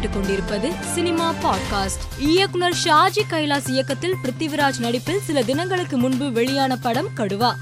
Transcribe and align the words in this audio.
கேட்டுக்கொண்டிருப்பது 0.00 0.80
cinema 0.80 1.34
podcast. 1.42 2.18
இயக்குனர் 2.18 2.76
ஷாஜி 2.84 3.20
கைலாஸ் 3.30 3.68
இயக்கத்தில் 3.68 4.16
பிருத்திவிராஜ் 4.22 4.78
நடிப்பில் 4.78 5.20
சில 5.20 5.42
தினங்களுக்கு 5.42 5.96
முன்பு 5.96 6.32
வெளியான 6.32 6.76
படம் 6.76 7.08
கடுவா. 7.16 7.54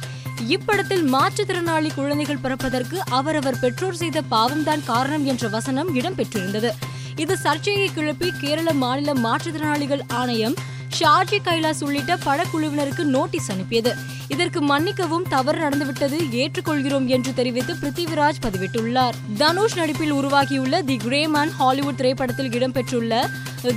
இப்படத்தில் 0.49 1.15
மாற்றுத்திறனாளி 1.15 1.95
குழந்தைகள் 1.95 2.37
பிறப்பதற்கு 2.37 3.03
அவரவர் 3.09 3.61
பெற்றோர் 3.61 3.97
செய்த 3.97 4.23
பாவம்தான் 4.31 4.85
காரணம் 4.85 5.27
என்ற 5.27 5.49
வசனம் 5.49 5.95
இடம்பெற்றிருந்தது. 5.95 6.71
இது 7.17 7.37
சர்ச்சையை 7.39 7.89
கிளப்பி 7.89 8.33
கேரள 8.41 8.73
மாநில 8.73 9.13
மாற்றுத்திறனாளிகள் 9.13 10.01
ஆணையம் 10.09 10.55
ஷாஜி 10.99 11.39
கைலாஸ் 11.45 11.85
உள்ளிட்ட 11.85 12.17
படக்குழுவினருக்கு 12.17 13.03
நோட்டீஸ் 13.03 13.51
அனுப்பியது. 13.51 13.95
இதற்கு 14.29 14.61
மன்னிக்கவும் 14.61 15.27
தவறு 15.29 15.59
நடந்துவிட்டது 15.59 16.19
ஏற்றுக்கொள்கிறோம் 16.43 17.07
என்று 17.07 17.35
தெரிவித்து 17.35 17.75
பிருத்திவிராஜ் 17.75 18.41
பதிவிட்டுள்ளார். 18.47 19.15
தனுஷ் 19.39 19.77
நடிப்பில் 19.77 20.11
உருவாகியுள்ள 20.11 20.83
தி 20.83 20.97
கிரேமேன் 20.97 21.53
ஹாலிவுட் 21.59 21.97
திரைப்படத்தில் 21.97 22.51
இடம்பெற்றுள்ள 22.51 23.23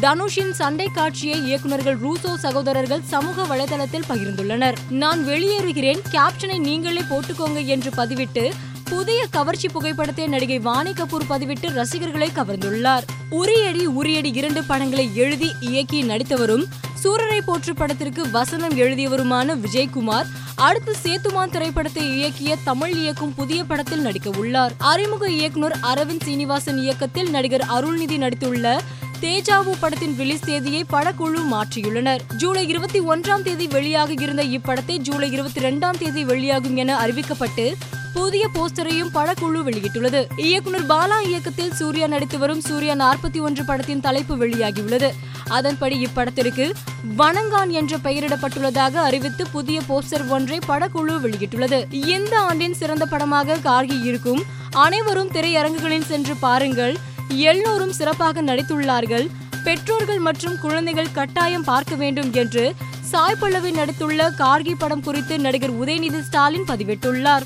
தனுஷின் 0.02 0.52
சண்டை 0.52 0.88
காட்சியை 0.88 1.38
இயக்குநர்கள் 1.46 1.98
ரூசோ 1.98 2.34
சகோதரர்கள் 2.36 3.02
சமூக 3.04 3.56
வலைதளத்தில் 3.56 4.08
பகிர்ந்துள்ளனர். 4.10 4.76
நான் 4.90 5.28
வெளியேறுகிறேன் 5.28 6.04
கேப்ஷனை 6.12 6.60
நீங்களே 6.60 7.02
போட்டுக்கோங்க 7.02 7.66
என்று 7.66 7.90
பதிவிட்டு 7.90 8.52
புதிய 8.90 9.26
கவர்ச்சி 9.32 9.70
புகைப்படத்தை 9.70 10.28
நடிகை 10.28 10.60
வாணி 10.60 10.92
கபூர் 10.92 11.30
பதிவிட்டு 11.30 11.68
ரசிகர்களை 11.74 12.30
கவர்ந்துள்ளார். 12.36 13.06
உரியடி 13.32 13.84
உரியடி 14.00 14.36
இரண்டு 14.36 14.64
படங்களை 14.64 15.06
எழுதி 15.16 15.52
இயக்கி 15.60 16.04
நடித்தவரும் 16.04 16.66
சூரரை 17.04 17.38
போற்று 17.46 17.74
படத்திற்கு 17.74 18.32
வசனம் 18.32 18.78
எழுதியவருமான 18.78 19.56
விஜய்குமார் 19.56 20.28
அடுத்து 20.56 20.96
சேத்துமான் 21.04 21.50
திரைப்படத்தை 21.50 22.04
இயக்கிய 22.08 22.56
தமிழ் 22.64 22.94
இயக்கும் 22.94 23.34
புதிய 23.36 23.64
படத்தில் 23.64 24.02
நடிக்க 24.02 24.30
உள்ளார். 24.30 24.74
அறிமுக 24.78 25.30
இயக்குனர் 25.30 25.76
அரவிந்த் 25.82 26.24
சீனிவாசன் 26.24 26.78
இயக்கத்தில் 26.78 27.30
நடிகர் 27.30 27.62
அருள்நிதி 27.62 28.18
நடித்துள்ள 28.18 28.80
தேஜாவு 29.22 29.72
படத்தின் 29.80 30.18
ரிலீஸ் 30.18 30.46
தேதியை 30.46 30.86
படக்குழு 30.92 31.42
மாற்றியுள்ளனர். 31.52 32.22
ஜூலை 32.38 32.68
இருபத்தி 32.68 33.00
ஒன்றாம் 33.00 33.42
தேதி 33.42 33.68
வெளியாக 33.68 34.22
இருந்த 34.22 34.44
இப்படத்தை 34.44 34.98
ஜூலை 34.98 35.32
இருபத்தி 35.32 35.60
இரண்டாம் 35.60 35.98
தேதி 35.98 36.24
வெளியாகும் 36.24 36.76
என 36.76 37.08
அறிவிக்கப்பட்டு 37.08 37.74
புதிய 38.14 38.50
போஸ்டரையும் 38.54 39.12
படக்குழு 39.14 39.60
வெளியிட்டுள்ளது. 39.68 40.22
இயக்குனர் 40.36 40.86
பாலா 40.86 41.18
இயக்கத்தில் 41.26 41.74
சூர்யா 41.74 42.08
நடித்து 42.08 42.38
வரும் 42.40 42.62
சூர்யா 42.62 42.94
நாற்பத்தி 42.94 43.40
ஒன்று 43.42 43.66
படத்தின் 43.66 44.00
தலைப்பு 44.00 44.36
வெளியாகியுள்ளது. 44.36 45.10
அதன்படி 45.48 46.08
இப்படத்திற்கு 46.08 46.72
வணங்கான் 47.18 47.70
என்ற 47.70 47.98
பெயரிடப்பட்டுள்ளதாக 47.98 48.94
அறிவித்து 48.94 49.48
புதிய 49.48 49.82
போஸ்டர் 49.90 50.28
ஒன்றை 50.28 50.60
படக்குழு 50.68 51.16
வெளியிட்டுள்ளது. 51.26 51.94
இந்த 51.94 52.40
ஆண்டின் 52.40 52.74
சிறந்த 52.74 53.06
படமாக 53.06 53.58
கார்கி 53.58 54.04
இருக்கும் 54.04 54.44
அனைவரும் 54.72 55.32
திரையரங்குகளில் 55.32 56.10
சென்று 56.12 56.36
பாருங்கள். 56.36 56.98
எல்லோரும் 57.28 57.92
சிறப்பாக 57.92 58.42
நடித்துள்ளார்கள். 58.42 59.28
பெற்றோர்கள் 59.64 60.20
மற்றும் 60.20 60.60
குழந்தைகள் 60.60 61.12
கட்டாயம் 61.12 61.64
பார்க்க 61.64 61.96
வேண்டும் 61.96 62.34
என்று 62.34 62.74
சாய் 63.00 63.36
பல்லவி 63.40 63.72
நடித்துள்ள 63.72 64.30
கார்கி 64.38 64.74
படம் 64.78 65.04
குறித்து 65.04 65.40
நடிகர் 65.40 65.80
உதயநிதி 65.80 66.20
ஸ்டாலின் 66.20 66.68
பதிவிட்டுள்ளார். 66.68 67.46